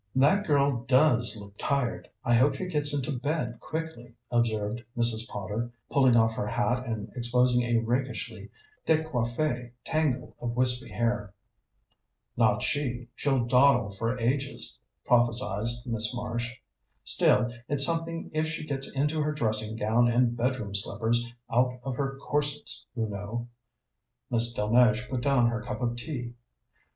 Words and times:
"That 0.15 0.47
girl 0.47 0.81
does 0.87 1.37
look 1.39 1.53
tired. 1.59 2.09
I 2.23 2.33
hope 2.33 2.55
she 2.55 2.65
gets 2.65 2.91
into 2.91 3.19
bed 3.19 3.59
quickly," 3.59 4.15
observed 4.31 4.83
Mrs. 4.97 5.27
Potter, 5.29 5.69
pulling 5.91 6.15
off 6.15 6.33
her 6.33 6.47
hat 6.47 6.87
and 6.87 7.11
exposing 7.15 7.61
a 7.61 7.77
rakishly 7.83 8.49
décoiffé 8.87 9.73
tangle 9.85 10.35
of 10.39 10.55
wispy 10.55 10.89
hair. 10.89 11.35
"Not 12.35 12.63
she 12.63 13.09
she'll 13.15 13.45
dawdle 13.45 13.91
for 13.91 14.17
ages," 14.17 14.79
prophesied 15.05 15.67
Miss 15.85 16.15
Marsh. 16.15 16.51
"Still, 17.03 17.53
it's 17.69 17.85
something 17.85 18.31
if 18.33 18.47
she 18.47 18.65
gets 18.65 18.91
into 18.93 19.21
her 19.21 19.33
dressing 19.33 19.75
gown 19.75 20.07
and 20.07 20.35
bedroom 20.35 20.73
slippers, 20.73 21.31
out 21.53 21.79
of 21.83 21.95
her 21.97 22.17
corsets, 22.23 22.87
you 22.95 23.05
know." 23.07 23.47
Miss 24.31 24.51
Delmege 24.51 25.07
put 25.11 25.21
down 25.21 25.49
her 25.49 25.61
cup 25.61 25.79
of 25.79 25.95
tea. 25.95 26.33